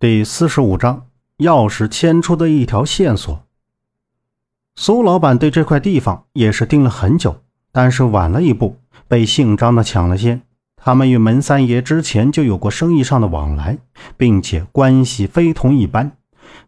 [0.00, 3.42] 第四十五章，钥匙牵出的一条线索。
[4.76, 7.42] 苏老板对这块地方也是盯了很久，
[7.72, 8.76] 但是晚了一步，
[9.08, 10.40] 被姓张的抢了先。
[10.76, 13.76] 他们与门三爷之前就有过生意上的往来，
[14.16, 16.12] 并且关系非同一般，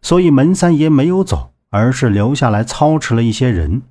[0.01, 3.81] 所以门三爷没有走，而是留下来操持了一些人。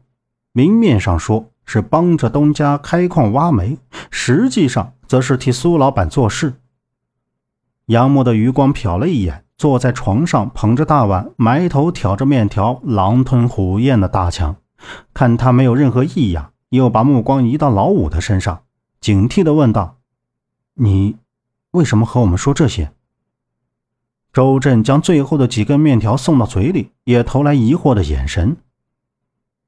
[0.52, 3.78] 明面上说是帮着东家开矿挖煤，
[4.10, 6.52] 实际上则是替苏老板做事。
[7.90, 14.54] 杨木的余光瞟了一眼坐在床上捧着大碗、埋头挑着面条、狼吞虎咽的大强，
[15.12, 18.62] 看他没有任何异样，又把目光移到老五的身上，
[19.00, 19.96] 警惕地问道
[20.78, 21.16] ：“你
[21.72, 22.92] 为什么和我们说这些？”
[24.32, 28.56] 周震将最后的几根面条送到嘴里，也投来疑惑的眼神。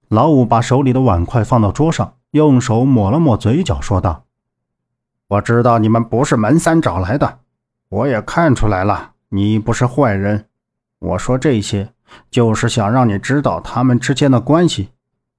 [0.06, 4.27] 老五把手里的碗筷放到桌上，用手抹了抹嘴角，说道
[5.27, 7.41] ：“我知道你们不是门三找来的。”
[7.92, 10.46] 我也看出来了，你不是坏人。
[10.98, 11.92] 我说这些，
[12.30, 14.89] 就是想让你知道他们之间的关系。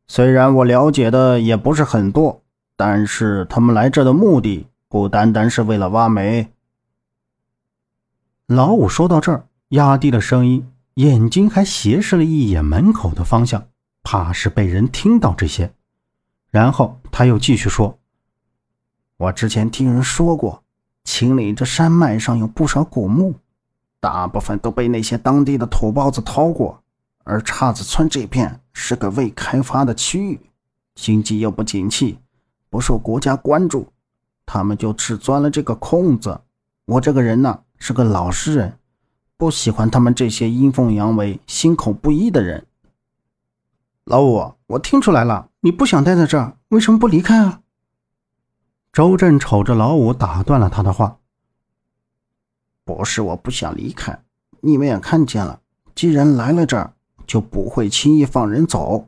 [0.08, 2.44] 虽然我了解的也不是很多，
[2.77, 6.52] 但是他们来这的目的不单单是为了挖煤。
[8.45, 13.66] 老五说到这儿，压低了声音，眼睛还斜视了一眼门口的方向，
[14.03, 15.73] 怕是被人听到这些。
[16.52, 17.97] 然后他又继续说
[19.17, 20.61] ：“我之前听人说过。”
[21.03, 23.35] 秦岭这山脉上有不少古墓，
[23.99, 26.79] 大部分都被那些当地的土包子掏过。
[27.25, 30.39] 而岔子村这片是个未开发的区域，
[30.93, 32.19] 经济又不景气，
[32.69, 33.87] 不受国家关注，
[34.45, 36.41] 他们就只钻了这个空子。
[36.85, 38.77] 我这个人呢是个老实人，
[39.37, 42.65] 不喜欢他们这些阴奉阳违、心口不一的人。
[44.03, 47.61] 老五，我听出来了，你不想待在这儿，为什么不离开啊？
[48.94, 51.17] 周震瞅着老五，打断了他的话
[52.86, 54.22] ：“不是我不想离开，
[54.61, 55.61] 你们也看见了，
[55.95, 56.94] 既然来了这儿，
[57.25, 59.08] 就不会轻易放人走。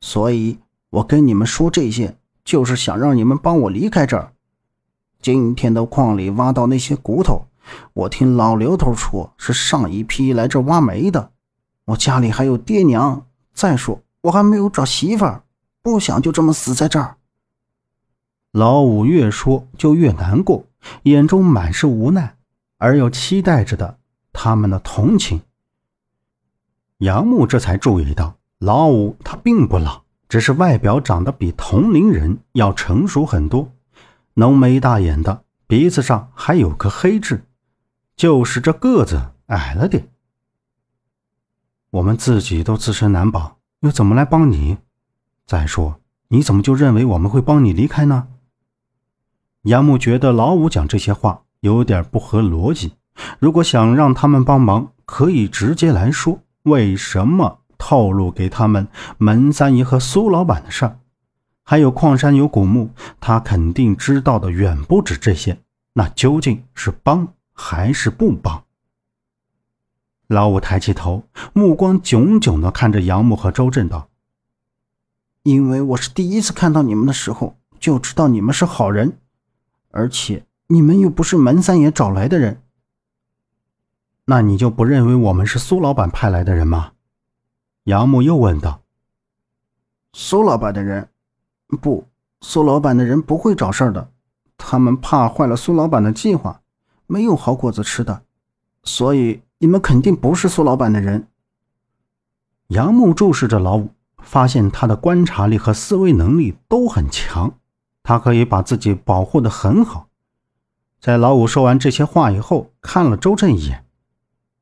[0.00, 0.60] 所以，
[0.90, 4.32] 我跟你们说这些，就是想让你们帮我离开这儿。
[5.20, 7.46] 今天的矿里挖到那些骨头，
[7.94, 11.32] 我听老刘头说是上一批来这挖煤的。
[11.86, 15.42] 我家里还有爹娘，再说我还没有找媳妇儿，
[15.82, 17.16] 不想就这么死在这儿。”
[18.56, 20.64] 老五越说就越难过，
[21.02, 22.36] 眼中满是无奈，
[22.78, 23.98] 而又期待着的
[24.32, 25.42] 他们的同情。
[27.00, 33.70] 杨木这才注意到，老五他并不老，只是外表长得比同龄人要成熟很多，
[34.32, 37.44] 浓眉大眼的，鼻子上还有颗黑痣，
[38.16, 40.08] 就是这个子矮了点。
[41.90, 44.78] 我们自己都自身难保，又怎么来帮你？
[45.44, 48.28] 再说，你怎么就认为我们会帮你离开呢？
[49.66, 52.92] 杨木觉得老五讲这些话有点不合逻辑。
[53.40, 56.38] 如果想让他们帮忙，可以直接来说。
[56.62, 58.86] 为什么透露给他们
[59.18, 60.98] 门三爷和苏老板的事儿？
[61.64, 62.90] 还有矿山有古墓，
[63.20, 65.58] 他肯定知道的远不止这些。
[65.94, 68.62] 那究竟是帮还是不帮？
[70.28, 74.08] 老五抬起头，目光炯炯地看着杨木和周震，道
[75.42, 79.18] ：“因为我是第一次看到你们的时候，就知道你们是好人。”
[79.90, 82.62] 而且你们又不是门三爷找来的人，
[84.24, 86.92] 那你就不认为我们是苏老板派来的人吗？
[87.84, 88.82] 杨木又问道。
[90.12, 91.08] 苏老板的人，
[91.80, 92.06] 不，
[92.40, 94.10] 苏老板的人不会找事儿的，
[94.56, 96.62] 他们怕坏了苏老板的计划，
[97.06, 98.22] 没有好果子吃的，
[98.82, 101.28] 所以你们肯定不是苏老板的人。
[102.68, 107.58] 杨木注视着老五，发现他的观察力和思维能力都很强。
[108.06, 110.06] 他可以把自己保护的很好。
[111.00, 113.84] 在老五说完这些话以后，看了周震一眼。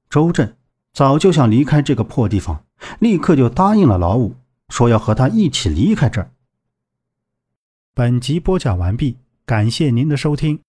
[0.09, 0.57] 周震
[0.95, 2.65] 早就想离开这个破地方，
[3.01, 4.35] 立刻就答应了老五，
[4.71, 6.31] 说要和他一起离开这儿。
[7.93, 10.61] 本集播讲完毕，感谢您的收听。